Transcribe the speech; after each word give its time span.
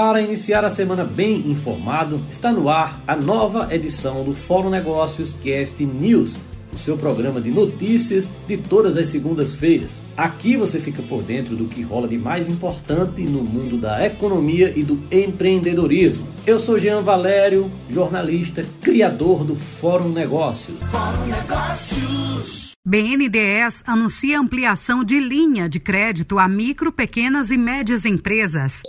Para 0.00 0.22
iniciar 0.22 0.64
a 0.64 0.70
semana 0.70 1.02
bem 1.02 1.50
informado, 1.50 2.22
está 2.30 2.52
no 2.52 2.68
ar 2.68 3.02
a 3.04 3.16
nova 3.16 3.66
edição 3.74 4.22
do 4.22 4.32
Fórum 4.32 4.70
Negócios 4.70 5.34
Cast 5.34 5.84
News, 5.84 6.36
o 6.72 6.78
seu 6.78 6.96
programa 6.96 7.40
de 7.40 7.50
notícias 7.50 8.30
de 8.46 8.56
todas 8.56 8.96
as 8.96 9.08
segundas-feiras. 9.08 10.00
Aqui 10.16 10.56
você 10.56 10.78
fica 10.78 11.02
por 11.02 11.24
dentro 11.24 11.56
do 11.56 11.64
que 11.64 11.82
rola 11.82 12.06
de 12.06 12.16
mais 12.16 12.48
importante 12.48 13.22
no 13.22 13.42
mundo 13.42 13.76
da 13.76 14.06
economia 14.06 14.72
e 14.78 14.84
do 14.84 15.02
empreendedorismo. 15.10 16.28
Eu 16.46 16.60
sou 16.60 16.78
Jean 16.78 17.02
Valério, 17.02 17.68
jornalista, 17.90 18.64
criador 18.80 19.42
do 19.42 19.56
Fórum 19.56 20.10
Negócios. 20.10 20.78
Fórum 20.92 21.26
Negócios. 21.26 22.68
BNDES 22.86 23.82
anuncia 23.84 24.38
ampliação 24.38 25.02
de 25.02 25.18
linha 25.18 25.68
de 25.68 25.80
crédito 25.80 26.38
a 26.38 26.46
micro, 26.46 26.92
pequenas 26.92 27.50
e 27.50 27.58
médias 27.58 28.04
empresas. 28.04 28.80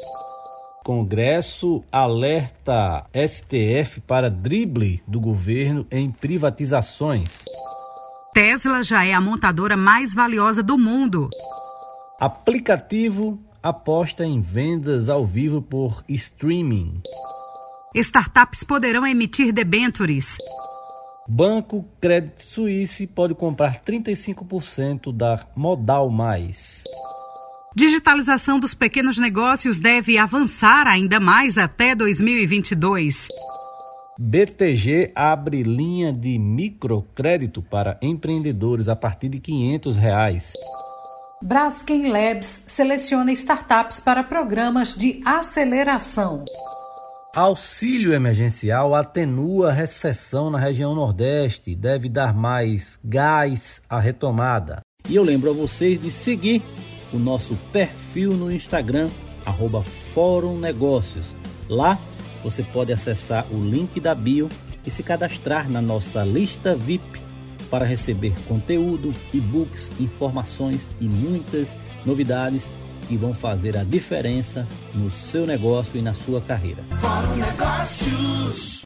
Congresso 0.90 1.84
alerta 1.92 3.06
STF 3.14 4.02
para 4.07 4.28
drible 4.28 5.04
do 5.07 5.20
governo 5.20 5.86
em 5.92 6.10
privatizações. 6.10 7.29
Tesla 8.34 8.82
já 8.82 9.06
é 9.06 9.14
a 9.14 9.21
montadora 9.21 9.78
mais 9.78 10.15
valiosa 10.15 10.64
do 10.64 10.79
mundo. 10.79 11.29
Aplicativo 12.20 13.39
aposta 13.62 14.25
em 14.25 14.42
vendas 14.42 15.10
ao 15.10 15.24
vivo 15.24 15.62
por 15.62 16.04
streaming. 16.10 17.04
Startups 17.93 18.64
poderão 18.64 19.06
emitir 19.06 19.54
debentures. 19.54 20.37
Banco 21.29 21.86
Credit 22.01 22.43
Suisse 22.43 23.06
pode 23.06 23.36
comprar 23.36 23.84
35% 23.84 25.15
da 25.15 25.40
Modal 25.56 26.10
Mais. 26.10 26.84
Digitalização 27.75 28.59
dos 28.59 28.73
pequenos 28.73 29.19
negócios 29.19 29.79
deve 29.79 30.18
avançar 30.18 30.87
ainda 30.87 31.19
mais 31.19 31.55
até 31.55 31.93
2022. 31.93 33.28
BTG 34.17 35.11
abre 35.14 35.61
linha 35.61 36.11
de 36.11 36.39
microcrédito 36.39 37.61
para 37.61 38.00
empreendedores 38.02 38.89
a 38.89 38.95
partir 38.95 39.30
de 39.30 39.39
500 39.39 39.98
reais. 39.98 40.53
Braskem 41.44 42.09
Labs 42.09 42.64
seleciona 42.66 43.31
startups 43.31 44.00
para 44.00 44.23
programas 44.23 44.95
de 44.95 45.22
aceleração. 45.23 46.44
Auxílio 47.36 48.14
emergencial 48.14 48.95
atenua 48.95 49.70
a 49.70 49.73
recessão 49.73 50.50
na 50.50 50.58
região 50.58 50.95
Nordeste, 50.95 51.76
deve 51.76 52.09
dar 52.09 52.33
mais 52.33 53.00
gás 53.04 53.80
à 53.88 54.00
retomada. 54.00 54.81
E 55.08 55.16
eu 55.16 55.23
lembro 55.23 55.52
a 55.52 55.54
vocês 55.54 56.02
de 56.02 56.11
seguir 56.11 56.64
o 57.14 57.20
nosso 57.20 57.56
perfil 57.72 58.34
no 58.34 58.52
Instagram, 58.52 59.10
arroba 59.46 59.84
Fórum 60.14 60.58
Negócios. 60.58 61.26
Lá 61.68 61.98
você 62.44 62.64
pode 62.64 62.94
acessar 62.94 63.46
o 63.52 63.64
link 63.64 64.00
da 64.00 64.16
bio 64.16 64.50
e 64.86 64.92
se 64.92 65.04
cadastrar 65.04 65.70
na 65.70 65.82
nossa 65.82 66.24
lista 66.24 66.76
VIP 66.76 67.20
para 67.70 67.86
receber 67.86 68.34
conteúdo, 68.48 69.14
e-books, 69.34 69.92
informações 70.00 70.88
e 71.00 71.06
muitas 71.06 71.76
novidades 72.06 72.72
que 73.08 73.16
vão 73.16 73.34
fazer 73.34 73.78
a 73.78 73.84
diferença 73.84 74.68
no 74.94 75.12
seu 75.12 75.46
negócio 75.46 75.98
e 75.98 76.02
na 76.02 76.14
sua 76.14 76.42
carreira. 76.42 76.84
Fórum 76.92 77.36
Negócios. 77.36 78.79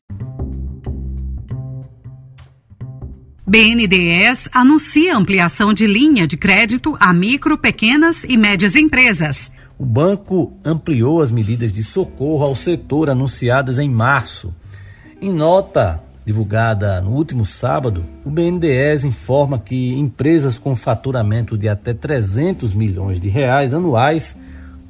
BNDES 3.54 4.50
anuncia 4.52 5.16
ampliação 5.16 5.76
de 5.76 5.86
linha 5.86 6.26
de 6.26 6.36
crédito 6.36 6.98
a 7.00 7.14
micro, 7.14 7.56
pequenas 7.56 8.24
e 8.24 8.36
médias 8.36 8.76
empresas. 8.76 9.52
O 9.78 9.86
banco 9.86 10.54
ampliou 10.66 11.22
as 11.22 11.32
medidas 11.32 11.72
de 11.72 11.84
socorro 11.84 12.44
ao 12.44 12.56
setor 12.56 13.12
anunciadas 13.12 13.78
em 13.78 13.88
março. 13.88 14.52
Em 15.22 15.32
nota 15.32 16.02
divulgada 16.26 17.00
no 17.00 17.12
último 17.12 17.46
sábado, 17.46 18.04
o 18.26 18.32
BNDES 18.32 19.04
informa 19.04 19.60
que 19.60 19.94
empresas 20.00 20.58
com 20.58 20.76
faturamento 20.76 21.56
de 21.56 21.70
até 21.70 21.94
300 21.94 22.74
milhões 22.74 23.22
de 23.22 23.30
reais 23.30 23.72
anuais 23.72 24.36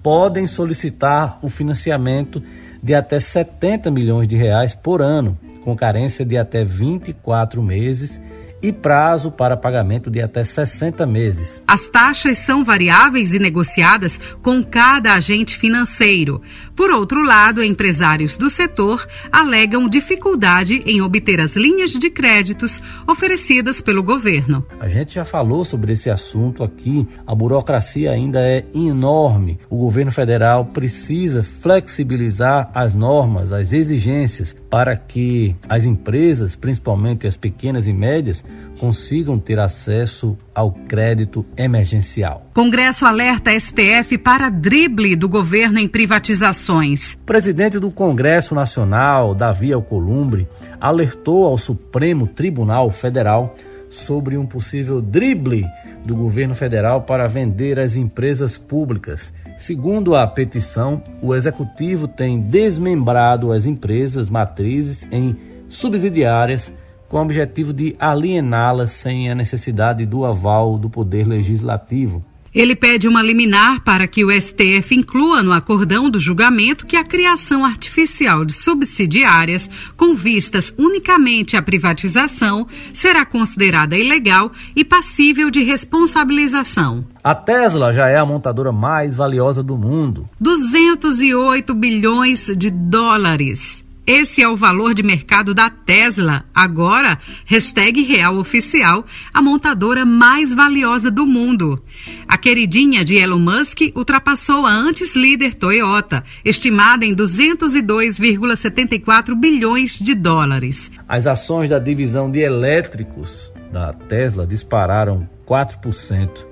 podem 0.01 0.47
solicitar 0.47 1.37
o 1.41 1.49
financiamento 1.49 2.41
de 2.81 2.95
até 2.95 3.19
70 3.19 3.91
milhões 3.91 4.25
de 4.25 4.37
reais 4.37 4.73
por 4.73 5.01
ano, 5.01 5.37
com 5.65 5.75
carência 5.75 6.23
de 6.23 6.37
até 6.37 6.63
24 6.63 7.61
meses 7.61 8.21
e 8.63 8.71
prazo 8.71 9.29
para 9.29 9.57
pagamento 9.57 10.09
de 10.09 10.21
até 10.21 10.41
60 10.41 11.05
meses. 11.05 11.61
As 11.67 11.85
taxas 11.87 12.37
são 12.37 12.63
variáveis 12.63 13.33
e 13.33 13.39
negociadas 13.39 14.17
com 14.41 14.63
cada 14.63 15.13
agente 15.13 15.57
financeiro. 15.57 16.41
Por 16.73 16.89
outro 16.89 17.21
lado, 17.21 17.61
empresários 17.61 18.37
do 18.37 18.49
setor 18.49 19.05
alegam 19.29 19.89
dificuldade 19.89 20.81
em 20.85 21.01
obter 21.01 21.41
as 21.41 21.57
linhas 21.57 21.91
de 21.91 22.09
créditos 22.09 22.81
oferecidas 23.05 23.81
pelo 23.81 24.01
governo. 24.01 24.65
A 24.79 24.87
gente 24.87 25.15
já 25.15 25.25
falou 25.25 25.65
sobre 25.65 25.91
esse 25.91 26.09
assunto 26.09 26.63
aqui. 26.63 27.05
A 27.27 27.35
burocracia 27.35 28.11
ainda 28.11 28.39
é 28.39 28.65
enorme. 28.73 29.59
O 29.69 29.77
governo 29.77 30.11
federal 30.11 30.65
precisa 30.65 31.43
flexibilizar 31.43 32.71
as 32.73 32.93
normas, 32.93 33.51
as 33.51 33.73
exigências 33.73 34.55
para 34.69 34.95
que 34.95 35.55
as 35.67 35.85
empresas, 35.85 36.55
principalmente 36.55 37.27
as 37.27 37.35
pequenas 37.35 37.87
e 37.87 37.93
médias, 37.93 38.43
consigam 38.79 39.39
ter 39.39 39.59
acesso 39.59 40.37
ao 40.53 40.71
crédito 40.71 41.45
emergencial. 41.55 42.47
Congresso 42.53 43.05
alerta 43.05 43.57
STF 43.57 44.17
para 44.17 44.49
drible 44.49 45.15
do 45.15 45.29
governo 45.29 45.79
em 45.79 45.87
privatizações. 45.87 47.13
O 47.13 47.19
presidente 47.19 47.79
do 47.79 47.89
Congresso 47.89 48.53
Nacional, 48.53 49.33
Davi 49.33 49.71
Alcolumbre, 49.71 50.47
alertou 50.81 51.45
ao 51.45 51.57
Supremo 51.57 52.27
Tribunal 52.27 52.89
Federal 52.91 53.55
sobre 53.89 54.37
um 54.37 54.45
possível 54.45 54.99
drible 55.01 55.65
do 56.03 56.15
governo 56.15 56.55
federal 56.55 57.03
para 57.03 57.27
vender 57.27 57.79
as 57.79 57.95
empresas 57.95 58.57
públicas. 58.57 59.31
Segundo 59.57 60.15
a 60.15 60.27
petição, 60.27 61.01
o 61.21 61.33
executivo 61.33 62.07
tem 62.07 62.41
desmembrado 62.41 63.51
as 63.51 63.65
empresas 63.65 64.29
matrizes 64.29 65.07
em 65.11 65.37
subsidiárias 65.69 66.73
com 67.13 67.19
o 67.19 67.21
objetivo 67.21 67.71
de 67.71 67.95
aliená-las 67.99 68.93
sem 68.93 69.29
a 69.29 69.35
necessidade 69.35 70.03
do 70.03 70.25
aval 70.25 70.79
do 70.79 70.89
Poder 70.89 71.27
Legislativo. 71.27 72.25
Ele 72.51 72.75
pede 72.75 73.07
uma 73.07 73.21
liminar 73.21 73.83
para 73.83 74.07
que 74.07 74.25
o 74.25 74.31
STF 74.31 74.95
inclua 74.95 75.43
no 75.43 75.51
acordão 75.51 76.09
do 76.09 76.19
julgamento 76.19 76.87
que 76.87 76.97
a 76.97 77.03
criação 77.03 77.63
artificial 77.63 78.43
de 78.43 78.53
subsidiárias 78.53 79.69
com 79.95 80.15
vistas 80.15 80.73
unicamente 80.75 81.55
à 81.55 81.61
privatização 81.61 82.67
será 82.95 83.23
considerada 83.23 83.95
ilegal 83.95 84.51
e 84.75 84.83
passível 84.83 85.51
de 85.51 85.61
responsabilização. 85.61 87.05
A 87.23 87.35
Tesla 87.35 87.93
já 87.93 88.09
é 88.09 88.17
a 88.17 88.25
montadora 88.25 88.71
mais 88.71 89.13
valiosa 89.13 89.61
do 89.61 89.77
mundo. 89.77 90.27
208 90.39 91.75
bilhões 91.75 92.51
de 92.57 92.71
dólares. 92.71 93.83
Esse 94.05 94.41
é 94.41 94.49
o 94.49 94.57
valor 94.57 94.93
de 94.93 95.01
mercado 95.01 95.53
da 95.53 95.69
Tesla, 95.69 96.43
agora, 96.53 97.17
hashtag 97.45 98.03
real 98.03 98.35
oficial, 98.35 99.05
a 99.33 99.41
montadora 99.41 100.05
mais 100.05 100.53
valiosa 100.53 101.09
do 101.09 101.25
mundo. 101.25 101.81
A 102.27 102.37
queridinha 102.37 103.05
de 103.05 103.15
Elon 103.15 103.39
Musk 103.39 103.79
ultrapassou 103.95 104.65
a 104.65 104.71
antes 104.71 105.15
líder 105.15 105.53
Toyota, 105.53 106.21
estimada 106.43 107.05
em 107.05 107.15
202,74 107.15 109.39
bilhões 109.39 109.97
de 109.97 110.13
dólares. 110.13 110.91
As 111.07 111.25
ações 111.25 111.69
da 111.69 111.79
divisão 111.79 112.29
de 112.29 112.39
elétricos 112.39 113.53
da 113.71 113.93
Tesla 113.93 114.45
dispararam 114.45 115.29
4% 115.47 116.45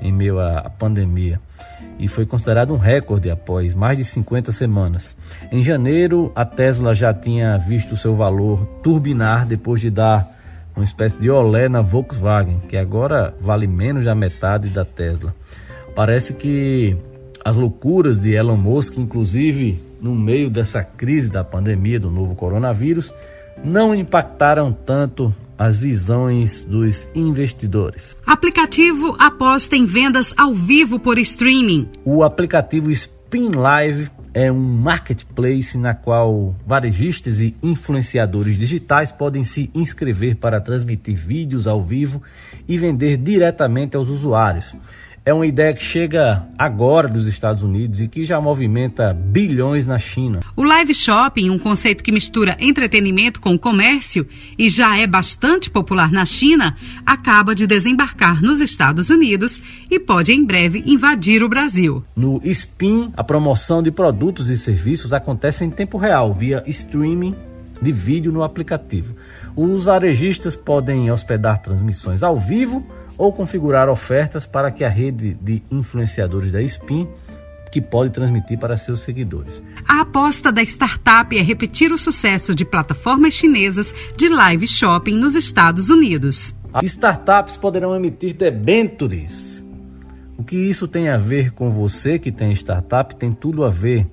em 0.00 0.10
meio 0.10 0.40
à 0.40 0.70
pandemia 0.70 1.38
e 1.98 2.08
foi 2.08 2.26
considerado 2.26 2.72
um 2.72 2.76
recorde 2.76 3.30
após 3.30 3.74
mais 3.74 3.98
de 3.98 4.04
50 4.04 4.52
semanas. 4.52 5.16
Em 5.50 5.62
janeiro, 5.62 6.32
a 6.34 6.44
Tesla 6.44 6.94
já 6.94 7.12
tinha 7.12 7.56
visto 7.58 7.96
seu 7.96 8.14
valor 8.14 8.64
turbinar 8.82 9.46
depois 9.46 9.80
de 9.80 9.90
dar 9.90 10.28
uma 10.74 10.84
espécie 10.84 11.20
de 11.20 11.30
olé 11.30 11.68
na 11.68 11.80
Volkswagen, 11.80 12.60
que 12.68 12.76
agora 12.76 13.34
vale 13.40 13.66
menos 13.66 14.04
da 14.04 14.14
metade 14.14 14.68
da 14.68 14.84
Tesla. 14.84 15.34
Parece 15.94 16.34
que 16.34 16.96
as 17.44 17.56
loucuras 17.56 18.20
de 18.20 18.32
Elon 18.34 18.56
Musk, 18.56 18.96
inclusive 18.98 19.80
no 20.00 20.14
meio 20.14 20.50
dessa 20.50 20.82
crise 20.82 21.30
da 21.30 21.44
pandemia 21.44 22.00
do 22.00 22.10
novo 22.10 22.34
coronavírus, 22.34 23.14
não 23.62 23.94
impactaram 23.94 24.72
tanto 24.72 25.34
as 25.56 25.76
visões 25.76 26.62
dos 26.62 27.06
investidores. 27.14 28.16
Aplicativo 28.26 29.16
aposta 29.18 29.76
em 29.76 29.86
vendas 29.86 30.34
ao 30.36 30.52
vivo 30.52 30.98
por 30.98 31.18
streaming. 31.18 31.88
O 32.04 32.24
aplicativo 32.24 32.90
Spin 32.90 33.50
Live 33.54 34.10
é 34.32 34.50
um 34.50 34.62
marketplace 34.62 35.78
na 35.78 35.94
qual 35.94 36.56
varejistas 36.66 37.38
e 37.38 37.54
influenciadores 37.62 38.58
digitais 38.58 39.12
podem 39.12 39.44
se 39.44 39.70
inscrever 39.72 40.36
para 40.36 40.60
transmitir 40.60 41.16
vídeos 41.16 41.68
ao 41.68 41.80
vivo 41.80 42.20
e 42.66 42.76
vender 42.76 43.16
diretamente 43.16 43.96
aos 43.96 44.08
usuários. 44.08 44.74
É 45.26 45.32
uma 45.32 45.46
ideia 45.46 45.72
que 45.72 45.82
chega 45.82 46.46
agora 46.58 47.08
dos 47.08 47.26
Estados 47.26 47.62
Unidos 47.62 48.00
e 48.02 48.08
que 48.08 48.26
já 48.26 48.38
movimenta 48.40 49.14
bilhões 49.14 49.86
na 49.86 49.98
China. 49.98 50.40
O 50.54 50.62
live 50.62 50.92
shopping, 50.92 51.48
um 51.48 51.58
conceito 51.58 52.04
que 52.04 52.12
mistura 52.12 52.56
entretenimento 52.60 53.40
com 53.40 53.58
comércio 53.58 54.26
e 54.58 54.68
já 54.68 54.98
é 54.98 55.06
bastante 55.06 55.70
popular 55.70 56.12
na 56.12 56.26
China, 56.26 56.76
acaba 57.06 57.54
de 57.54 57.66
desembarcar 57.66 58.42
nos 58.42 58.60
Estados 58.60 59.08
Unidos 59.08 59.62
e 59.90 59.98
pode 59.98 60.32
em 60.32 60.44
breve 60.44 60.82
invadir 60.84 61.42
o 61.42 61.48
Brasil. 61.48 62.04
No 62.14 62.42
SPIN, 62.44 63.10
a 63.16 63.24
promoção 63.24 63.82
de 63.82 63.90
produtos 63.90 64.50
e 64.50 64.58
serviços 64.58 65.14
acontece 65.14 65.64
em 65.64 65.70
tempo 65.70 65.96
real 65.96 66.34
via 66.34 66.62
streaming 66.66 67.34
de 67.80 67.92
vídeo 67.92 68.30
no 68.30 68.42
aplicativo. 68.42 69.16
Os 69.56 69.84
varejistas 69.84 70.54
podem 70.54 71.10
hospedar 71.10 71.58
transmissões 71.62 72.22
ao 72.22 72.36
vivo 72.36 72.86
ou 73.16 73.32
configurar 73.32 73.88
ofertas 73.88 74.46
para 74.46 74.70
que 74.70 74.84
a 74.84 74.88
rede 74.88 75.36
de 75.40 75.62
influenciadores 75.70 76.50
da 76.50 76.62
SPIN 76.62 77.08
que 77.70 77.80
pode 77.80 78.10
transmitir 78.10 78.56
para 78.56 78.76
seus 78.76 79.00
seguidores. 79.00 79.60
A 79.88 80.02
aposta 80.02 80.52
da 80.52 80.62
startup 80.62 81.36
é 81.36 81.42
repetir 81.42 81.92
o 81.92 81.98
sucesso 81.98 82.54
de 82.54 82.64
plataformas 82.64 83.34
chinesas 83.34 83.92
de 84.16 84.28
live 84.28 84.66
shopping 84.68 85.16
nos 85.16 85.34
Estados 85.34 85.90
Unidos. 85.90 86.54
Startups 86.82 87.56
poderão 87.56 87.94
emitir 87.96 88.32
debentures. 88.34 89.64
O 90.38 90.44
que 90.44 90.56
isso 90.56 90.86
tem 90.86 91.08
a 91.08 91.16
ver 91.16 91.52
com 91.52 91.68
você 91.68 92.16
que 92.16 92.30
tem 92.30 92.52
startup 92.52 93.16
tem 93.16 93.32
tudo 93.32 93.64
a 93.64 93.70
ver 93.70 94.06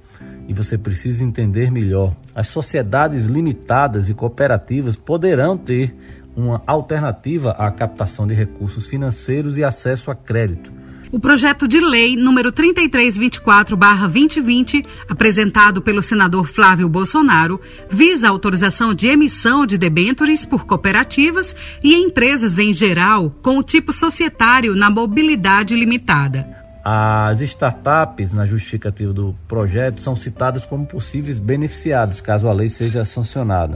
e 0.48 0.53
você 0.53 0.77
precisa 0.77 1.24
entender 1.24 1.71
melhor. 1.71 2.15
As 2.33 2.48
sociedades 2.48 3.25
limitadas 3.25 4.09
e 4.09 4.13
cooperativas 4.13 4.95
poderão 4.95 5.56
ter 5.56 5.95
uma 6.36 6.62
alternativa 6.66 7.51
à 7.51 7.69
captação 7.72 8.25
de 8.25 8.33
recursos 8.33 8.88
financeiros 8.88 9.57
e 9.57 9.63
acesso 9.63 10.12
a 10.12 10.16
crédito. 10.16 10.72
O 11.12 11.19
projeto 11.19 11.68
de 11.68 11.80
lei 11.81 12.16
número 12.16 12.54
3324/2020, 12.54 14.86
apresentado 15.10 15.81
pelo 15.81 16.01
senador 16.01 16.48
Flávio 16.48 16.88
Bolsonaro, 16.88 17.60
visa 17.89 18.28
a 18.28 18.30
autorização 18.30 18.94
de 18.94 19.07
emissão 19.07 19.66
de 19.66 19.78
debêntures 19.78 20.45
por 20.45 20.66
cooperativas 20.66 21.54
e 21.83 21.95
empresas 21.95 22.57
em 22.57 22.74
geral 22.74 23.30
com 23.42 23.57
o 23.57 23.63
tipo 23.63 23.92
societário 23.92 24.74
na 24.74 24.89
mobilidade 24.89 25.75
limitada. 25.75 26.48
As 26.81 27.42
startups, 27.42 28.31
na 28.31 28.45
justificativa 28.45 29.12
do 29.12 29.36
projeto, 29.50 30.00
são 30.00 30.16
citadas 30.16 30.66
como 30.66 30.86
possíveis 30.86 31.38
beneficiados, 31.38 32.22
caso 32.22 32.48
a 32.48 32.54
lei 32.54 32.69
seja 32.69 33.04
sancionada. 33.04 33.75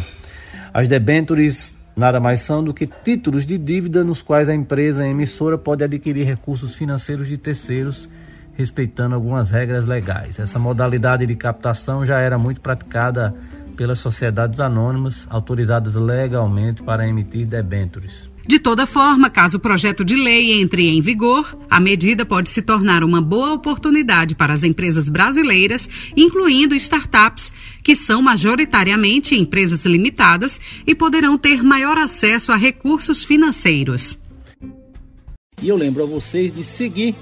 As 0.73 0.87
debêntures 0.87 1.75
nada 1.95 2.19
mais 2.19 2.41
são 2.41 2.63
do 2.63 2.73
que 2.73 2.85
títulos 2.85 3.45
de 3.45 3.57
dívida 3.57 4.03
nos 4.03 4.21
quais 4.21 4.49
a 4.49 4.53
empresa 4.53 5.07
emissora 5.07 5.57
pode 5.57 5.83
adquirir 5.83 6.25
recursos 6.25 6.75
financeiros 6.75 7.27
de 7.27 7.37
terceiros, 7.37 8.09
respeitando 8.53 9.15
algumas 9.15 9.51
regras 9.51 9.85
legais. 9.85 10.39
Essa 10.39 10.59
modalidade 10.59 11.25
de 11.25 11.35
captação 11.35 12.05
já 12.05 12.19
era 12.19 12.37
muito 12.37 12.61
praticada 12.61 13.33
pelas 13.75 13.99
sociedades 13.99 14.59
anônimas 14.59 15.27
autorizadas 15.29 15.95
legalmente 15.95 16.81
para 16.81 17.07
emitir 17.07 17.45
debêntures. 17.45 18.34
De 18.47 18.59
toda 18.59 18.85
forma, 18.85 19.27
caso 19.27 19.57
o 19.57 19.59
projeto 19.59 20.05
de 20.05 20.15
lei 20.15 20.61
entre 20.61 20.87
em 20.87 21.01
vigor, 21.01 21.57
a 21.67 21.79
medida 21.79 22.23
pode 22.23 22.49
se 22.49 22.61
tornar 22.61 23.03
uma 23.03 23.19
boa 23.19 23.53
oportunidade 23.53 24.35
para 24.35 24.53
as 24.53 24.63
empresas 24.63 25.09
brasileiras, 25.09 25.89
incluindo 26.15 26.75
startups, 26.75 27.51
que 27.83 27.95
são 27.95 28.21
majoritariamente 28.21 29.33
empresas 29.35 29.83
limitadas 29.83 30.59
e 30.85 30.93
poderão 30.93 31.39
ter 31.39 31.63
maior 31.63 31.97
acesso 31.97 32.51
a 32.51 32.55
recursos 32.55 33.23
financeiros. 33.23 34.19
E 35.59 35.67
eu 35.67 35.75
lembro 35.75 36.03
a 36.03 36.05
vocês 36.05 36.53
de 36.53 36.63
seguir 36.63 37.15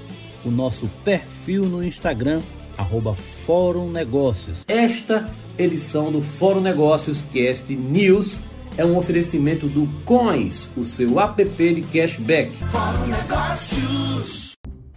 o 0.44 0.50
nosso 0.50 0.86
perfil 1.02 1.64
no 1.64 1.82
Instagram, 1.82 2.42
arroba 2.76 3.16
Fórum 3.46 3.90
Negócios. 3.90 4.58
Esta 4.68 5.32
edição 5.56 6.12
do 6.12 6.20
Fórum 6.20 6.60
Negócios 6.60 7.22
Cast 7.22 7.74
News 7.74 8.38
é 8.76 8.84
um 8.84 8.96
oferecimento 8.96 9.68
do 9.68 9.86
Coins, 10.04 10.68
o 10.76 10.82
seu 10.82 11.20
app 11.20 11.44
de 11.44 11.82
cashback. 11.82 12.56
Fórum 12.56 13.06
Negócios. 13.06 14.54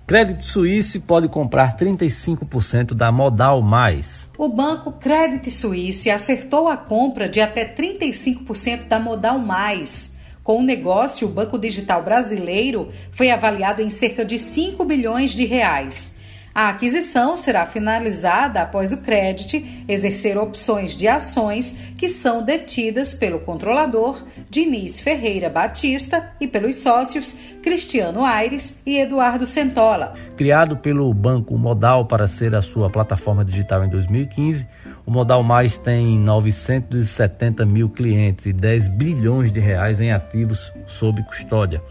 Credit 0.07 0.43
Suisse 0.43 0.99
pode 1.01 1.27
comprar 1.27 1.75
35% 1.75 2.93
da 2.93 3.11
Modal 3.11 3.61
Mais. 3.61 4.29
O 4.37 4.47
banco 4.47 4.93
Credit 4.93 5.51
Suisse 5.51 6.09
acertou 6.09 6.69
a 6.69 6.77
compra 6.77 7.27
de 7.27 7.41
até 7.41 7.65
35% 7.65 8.87
da 8.87 8.99
Modal 8.99 9.37
Mais. 9.37 10.15
Com 10.41 10.59
o 10.59 10.63
negócio, 10.63 11.27
o 11.27 11.31
Banco 11.31 11.59
Digital 11.59 12.01
Brasileiro 12.03 12.89
foi 13.11 13.29
avaliado 13.29 13.81
em 13.81 13.89
cerca 13.89 14.23
de 14.23 14.39
5 14.39 14.85
bilhões 14.85 15.31
de 15.31 15.43
reais. 15.43 16.15
A 16.57 16.69
aquisição 16.69 17.37
será 17.37 17.67
finalizada 17.67 18.63
após 18.63 18.91
o 18.91 18.97
crédito 18.97 19.63
exercer 19.87 20.39
opções 20.39 20.97
de 20.97 21.07
ações 21.07 21.71
que 21.95 22.09
são 22.09 22.41
detidas 22.41 23.13
pelo 23.13 23.41
controlador 23.41 24.23
Diniz 24.49 24.99
Ferreira 24.99 25.51
Batista 25.51 26.31
e 26.41 26.47
pelos 26.47 26.77
sócios 26.77 27.35
Cristiano 27.61 28.25
Aires 28.25 28.81
e 28.87 28.97
Eduardo 28.97 29.45
Centola. 29.45 30.15
Criado 30.35 30.77
pelo 30.77 31.13
Banco 31.13 31.55
Modal 31.55 32.07
para 32.07 32.27
ser 32.27 32.55
a 32.55 32.61
sua 32.63 32.89
plataforma 32.89 33.45
digital 33.45 33.85
em 33.85 33.89
2015, 33.89 34.67
o 35.07 35.11
Modal 35.11 35.41
Mais 35.41 35.77
tem 35.77 36.19
970 36.19 37.65
mil 37.65 37.89
clientes 37.89 38.45
e 38.45 38.51
10 38.51 38.89
bilhões 38.89 39.53
de 39.53 39.59
reais 39.61 40.01
em 40.01 40.11
ativos 40.11 40.73
sob 40.85 41.23
custódia. 41.23 41.81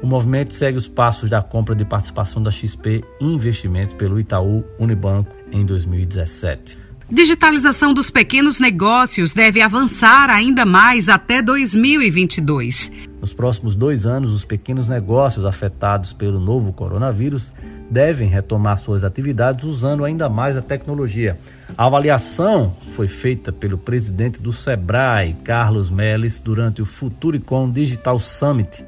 O 0.00 0.06
movimento 0.06 0.54
segue 0.54 0.78
os 0.78 0.86
passos 0.86 1.28
da 1.28 1.42
compra 1.42 1.74
de 1.74 1.84
participação 1.84 2.40
da 2.40 2.52
XP 2.52 3.02
Investimentos 3.20 3.96
pelo 3.96 4.20
Itaú 4.20 4.64
Unibanco 4.78 5.34
em 5.50 5.66
2017. 5.66 6.78
Digitalização 7.10 7.92
dos 7.92 8.08
pequenos 8.08 8.60
negócios 8.60 9.32
deve 9.32 9.60
avançar 9.60 10.30
ainda 10.30 10.64
mais 10.64 11.08
até 11.08 11.42
2022. 11.42 12.92
Nos 13.20 13.34
próximos 13.34 13.74
dois 13.74 14.06
anos, 14.06 14.30
os 14.30 14.44
pequenos 14.44 14.86
negócios 14.86 15.44
afetados 15.44 16.12
pelo 16.12 16.38
novo 16.38 16.72
coronavírus 16.72 17.52
devem 17.90 18.28
retomar 18.28 18.78
suas 18.78 19.02
atividades 19.02 19.64
usando 19.64 20.04
ainda 20.04 20.28
mais 20.28 20.56
a 20.56 20.62
tecnologia. 20.62 21.36
A 21.76 21.86
avaliação 21.86 22.76
foi 22.94 23.08
feita 23.08 23.50
pelo 23.50 23.76
presidente 23.76 24.40
do 24.40 24.52
Sebrae, 24.52 25.34
Carlos 25.42 25.90
Melles, 25.90 26.38
durante 26.38 26.80
o 26.80 26.86
Futuricom 26.86 27.70
Digital 27.70 28.20
Summit 28.20 28.84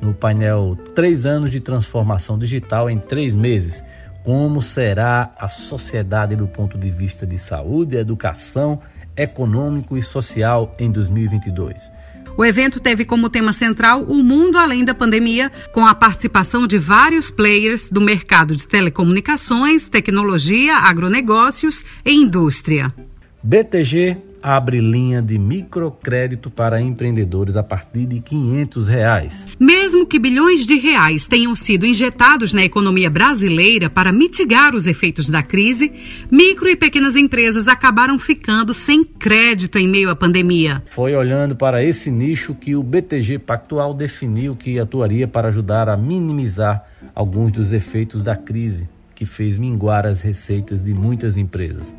no 0.00 0.12
painel 0.12 0.76
Três 0.94 1.24
anos 1.26 1.50
de 1.50 1.60
transformação 1.60 2.38
digital 2.38 2.90
em 2.90 2.98
três 2.98 3.34
meses. 3.34 3.84
Como 4.24 4.60
será 4.60 5.30
a 5.38 5.48
sociedade 5.48 6.36
do 6.36 6.46
ponto 6.46 6.76
de 6.76 6.90
vista 6.90 7.26
de 7.26 7.38
saúde, 7.38 7.96
educação, 7.96 8.80
econômico 9.16 9.96
e 9.96 10.02
social 10.02 10.72
em 10.78 10.90
2022? 10.90 11.90
O 12.36 12.44
evento 12.44 12.80
teve 12.80 13.04
como 13.04 13.28
tema 13.28 13.52
central 13.52 14.02
o 14.02 14.22
mundo 14.22 14.58
além 14.58 14.84
da 14.84 14.94
pandemia, 14.94 15.50
com 15.72 15.86
a 15.86 15.94
participação 15.94 16.66
de 16.66 16.78
vários 16.78 17.30
players 17.30 17.88
do 17.88 18.00
mercado 18.00 18.56
de 18.56 18.66
telecomunicações, 18.66 19.86
tecnologia, 19.86 20.76
agronegócios 20.76 21.84
e 22.04 22.12
indústria. 22.12 22.94
BTG 23.42 24.29
abre 24.42 24.80
linha 24.80 25.20
de 25.20 25.38
microcrédito 25.38 26.50
para 26.50 26.80
empreendedores 26.80 27.56
a 27.56 27.62
partir 27.62 28.06
de 28.06 28.20
500 28.20 28.88
reais. 28.88 29.46
Mesmo 29.58 30.06
que 30.06 30.18
bilhões 30.18 30.66
de 30.66 30.76
reais 30.76 31.26
tenham 31.26 31.54
sido 31.54 31.86
injetados 31.86 32.52
na 32.52 32.64
economia 32.64 33.10
brasileira 33.10 33.90
para 33.90 34.12
mitigar 34.12 34.74
os 34.74 34.86
efeitos 34.86 35.28
da 35.28 35.42
crise, 35.42 35.92
micro 36.30 36.68
e 36.68 36.76
pequenas 36.76 37.16
empresas 37.16 37.68
acabaram 37.68 38.18
ficando 38.18 38.72
sem 38.72 39.04
crédito 39.04 39.78
em 39.78 39.88
meio 39.88 40.10
à 40.10 40.16
pandemia. 40.16 40.82
Foi 40.90 41.14
olhando 41.14 41.54
para 41.56 41.84
esse 41.84 42.10
nicho 42.10 42.54
que 42.54 42.74
o 42.74 42.82
BTG 42.82 43.38
Pactual 43.38 43.94
definiu 43.94 44.56
que 44.56 44.78
atuaria 44.78 45.28
para 45.28 45.48
ajudar 45.48 45.88
a 45.88 45.96
minimizar 45.96 46.84
alguns 47.14 47.52
dos 47.52 47.72
efeitos 47.72 48.22
da 48.22 48.36
crise 48.36 48.88
que 49.14 49.26
fez 49.26 49.58
minguar 49.58 50.06
as 50.06 50.22
receitas 50.22 50.82
de 50.82 50.94
muitas 50.94 51.36
empresas. 51.36 51.94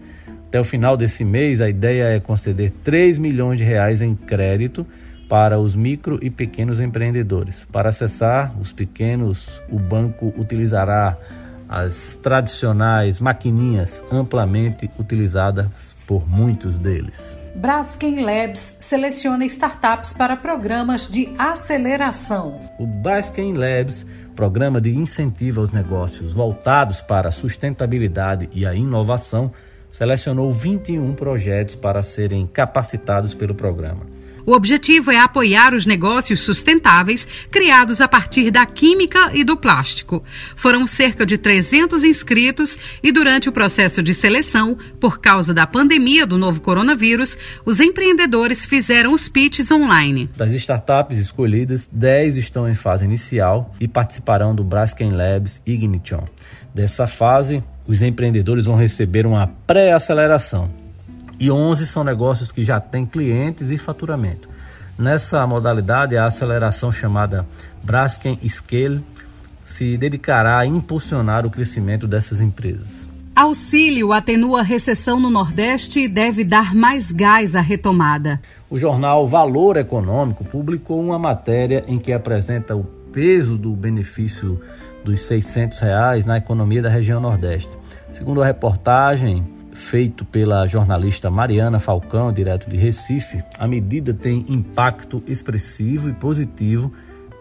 Até 0.51 0.59
o 0.59 0.65
final 0.65 0.97
desse 0.97 1.23
mês, 1.23 1.61
a 1.61 1.69
ideia 1.69 2.09
é 2.09 2.19
conceder 2.19 2.73
3 2.83 3.17
milhões 3.17 3.57
de 3.57 3.63
reais 3.63 4.01
em 4.01 4.13
crédito 4.13 4.85
para 5.29 5.57
os 5.57 5.77
micro 5.77 6.19
e 6.21 6.29
pequenos 6.29 6.81
empreendedores. 6.81 7.65
Para 7.71 7.87
acessar 7.87 8.53
os 8.59 8.73
pequenos, 8.73 9.63
o 9.69 9.79
banco 9.79 10.33
utilizará 10.37 11.17
as 11.69 12.17
tradicionais 12.21 13.21
maquininhas 13.21 14.03
amplamente 14.11 14.91
utilizadas 14.99 15.95
por 16.05 16.29
muitos 16.29 16.77
deles. 16.77 17.41
Braskem 17.55 18.19
Labs 18.19 18.75
seleciona 18.81 19.45
startups 19.45 20.11
para 20.11 20.35
programas 20.35 21.07
de 21.07 21.33
aceleração. 21.37 22.59
O 22.77 22.85
Braskem 22.85 23.53
Labs, 23.53 24.05
programa 24.35 24.81
de 24.81 24.93
incentivo 24.93 25.61
aos 25.61 25.71
negócios 25.71 26.33
voltados 26.33 27.01
para 27.01 27.29
a 27.29 27.31
sustentabilidade 27.31 28.49
e 28.51 28.65
a 28.65 28.75
inovação, 28.75 29.49
selecionou 29.91 30.51
21 30.51 31.13
projetos 31.13 31.75
para 31.75 32.01
serem 32.01 32.47
capacitados 32.47 33.33
pelo 33.33 33.53
programa. 33.53 34.21
O 34.45 34.53
objetivo 34.53 35.11
é 35.11 35.19
apoiar 35.19 35.73
os 35.73 35.85
negócios 35.85 36.41
sustentáveis 36.41 37.27
criados 37.49 38.01
a 38.01 38.07
partir 38.07 38.49
da 38.49 38.65
química 38.65 39.29
e 39.33 39.43
do 39.43 39.55
plástico. 39.55 40.23
Foram 40.55 40.87
cerca 40.87 41.25
de 41.25 41.37
300 41.37 42.03
inscritos 42.03 42.77
e, 43.03 43.11
durante 43.11 43.47
o 43.47 43.51
processo 43.51 44.01
de 44.01 44.13
seleção, 44.13 44.77
por 44.99 45.19
causa 45.19 45.53
da 45.53 45.67
pandemia 45.67 46.25
do 46.25 46.37
novo 46.37 46.59
coronavírus, 46.61 47.37
os 47.65 47.79
empreendedores 47.79 48.65
fizeram 48.65 49.13
os 49.13 49.29
pitches 49.29 49.69
online. 49.69 50.29
Das 50.35 50.53
startups 50.53 51.17
escolhidas, 51.17 51.87
10 51.91 52.37
estão 52.37 52.67
em 52.67 52.75
fase 52.75 53.05
inicial 53.05 53.73
e 53.79 53.87
participarão 53.87 54.55
do 54.55 54.63
Braskem 54.63 55.11
Labs 55.11 55.61
Ignition. 55.65 56.23
Dessa 56.73 57.05
fase, 57.05 57.63
os 57.91 58.01
empreendedores 58.01 58.65
vão 58.65 58.77
receber 58.77 59.25
uma 59.25 59.47
pré-aceleração 59.67 60.69
e 61.37 61.51
11 61.51 61.85
são 61.85 62.05
negócios 62.05 62.49
que 62.49 62.63
já 62.63 62.79
têm 62.79 63.05
clientes 63.05 63.69
e 63.69 63.77
faturamento. 63.77 64.47
Nessa 64.97 65.45
modalidade, 65.45 66.15
a 66.15 66.25
aceleração 66.25 66.89
chamada 66.89 67.45
Braskem 67.83 68.39
Scale 68.47 69.03
se 69.65 69.97
dedicará 69.97 70.59
a 70.59 70.65
impulsionar 70.65 71.45
o 71.45 71.49
crescimento 71.49 72.07
dessas 72.07 72.39
empresas. 72.39 73.09
Auxílio 73.35 74.13
atenua 74.13 74.59
a 74.59 74.63
recessão 74.63 75.19
no 75.19 75.29
Nordeste 75.29 76.01
e 76.01 76.07
deve 76.07 76.45
dar 76.45 76.73
mais 76.73 77.11
gás 77.11 77.55
à 77.55 77.61
retomada. 77.61 78.41
O 78.69 78.79
jornal 78.79 79.27
Valor 79.27 79.75
Econômico 79.75 80.45
publicou 80.45 81.01
uma 81.01 81.19
matéria 81.19 81.83
em 81.87 81.99
que 81.99 82.13
apresenta 82.13 82.73
o 82.73 82.83
peso 83.11 83.57
do 83.57 83.71
benefício 83.71 84.61
dos 85.03 85.21
600 85.21 85.79
reais 85.79 86.25
na 86.25 86.37
economia 86.37 86.81
da 86.81 86.89
região 86.89 87.19
Nordeste. 87.19 87.80
Segundo 88.11 88.41
a 88.41 88.45
reportagem, 88.45 89.47
feito 89.71 90.25
pela 90.25 90.67
jornalista 90.67 91.31
Mariana 91.31 91.79
Falcão, 91.79 92.31
direto 92.31 92.69
de 92.69 92.75
Recife, 92.75 93.41
a 93.57 93.65
medida 93.65 94.13
tem 94.13 94.45
impacto 94.49 95.23
expressivo 95.25 96.09
e 96.09 96.13
positivo, 96.13 96.91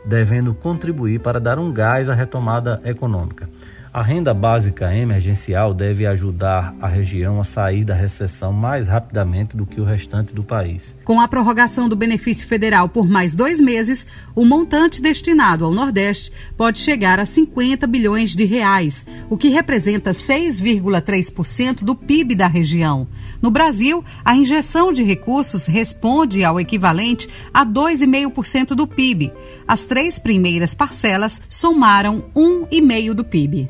devendo 0.05 0.55
contribuir 0.55 1.21
para 1.21 1.41
dar 1.41 1.59
um 1.59 1.73
gás 1.73 2.09
à 2.09 2.15
retomada 2.15 2.81
econômica. 2.85 3.51
A 3.93 4.03
renda 4.03 4.33
básica 4.33 4.95
emergencial 4.95 5.75
deve 5.75 6.07
ajudar 6.07 6.73
a 6.81 6.87
região 6.87 7.41
a 7.41 7.45
sair 7.45 7.85
da 7.85 7.93
recessão 7.93 8.53
mais 8.53 8.87
rapidamente 8.87 9.57
do 9.57 9.67
que 9.67 9.81
o 9.81 9.85
restante 9.85 10.33
do 10.33 10.45
país. 10.45 10.95
Com 11.05 11.21
a 11.21 11.27
prorrogação 11.27 11.89
do 11.89 11.97
benefício 11.97 12.47
federal 12.47 12.89
por 12.89 13.09
mais 13.09 13.35
dois 13.35 13.61
meses, 13.61 14.07
o 14.33 14.45
montante 14.45 15.03
destinado 15.03 15.65
ao 15.65 15.75
Nordeste 15.75 16.31
pode 16.57 16.79
chegar 16.79 17.19
a 17.19 17.27
50 17.27 17.85
bilhões 17.89 18.37
de 18.37 18.45
reais, 18.45 19.05
o 19.29 19.37
que 19.37 19.49
representa 19.49 20.13
6,3% 20.13 21.83
do 21.83 21.97
PIB 21.97 22.37
da 22.37 22.47
região. 22.47 23.09
No 23.43 23.51
Brasil, 23.51 24.05
a 24.25 24.37
injeção 24.37 24.93
de 24.93 25.03
recursos 25.03 25.67
responde 25.67 26.45
ao 26.45 26.61
equivalente 26.61 27.29
a 27.53 27.67
2,5% 27.67 28.69
do 28.69 28.87
PIB. 28.87 29.33
As 29.67 29.83
três 29.83 30.17
primeiras 30.17 30.75
parcelas 30.75 31.43
somaram 31.49 32.27
1,5% 32.37 33.15
do 33.15 33.25
PIB. 33.25 33.69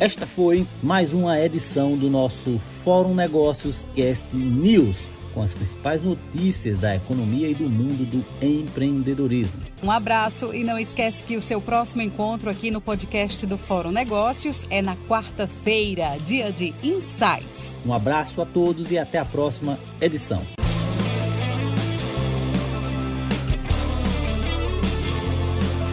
Esta 0.00 0.28
foi 0.28 0.64
mais 0.80 1.12
uma 1.12 1.40
edição 1.40 1.96
do 1.96 2.08
nosso 2.08 2.60
Fórum 2.84 3.16
Negócios 3.16 3.84
Cast 3.96 4.36
News, 4.36 5.10
com 5.34 5.42
as 5.42 5.52
principais 5.52 6.02
notícias 6.02 6.78
da 6.78 6.94
economia 6.94 7.48
e 7.48 7.54
do 7.54 7.68
mundo 7.68 8.06
do 8.06 8.24
empreendedorismo. 8.40 9.60
Um 9.82 9.90
abraço 9.90 10.54
e 10.54 10.62
não 10.62 10.78
esquece 10.78 11.24
que 11.24 11.36
o 11.36 11.42
seu 11.42 11.60
próximo 11.60 12.00
encontro 12.00 12.48
aqui 12.48 12.70
no 12.70 12.80
podcast 12.80 13.44
do 13.44 13.58
Fórum 13.58 13.90
Negócios 13.90 14.68
é 14.70 14.80
na 14.80 14.94
quarta-feira, 15.08 16.16
dia 16.24 16.52
de 16.52 16.72
Insights. 16.80 17.80
Um 17.84 17.92
abraço 17.92 18.40
a 18.40 18.46
todos 18.46 18.92
e 18.92 18.98
até 18.98 19.18
a 19.18 19.24
próxima 19.24 19.80
edição. 20.00 20.42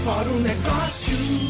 Fórum 0.04 0.40
Negócios 0.42 1.45